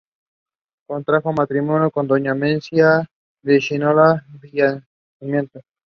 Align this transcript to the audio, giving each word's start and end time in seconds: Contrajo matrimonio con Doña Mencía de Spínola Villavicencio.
Contrajo 0.87 1.31
matrimonio 1.31 1.91
con 1.91 2.07
Doña 2.07 2.33
Mencía 2.33 3.07
de 3.43 3.61
Spínola 3.61 4.25
Villavicencio. 4.41 5.61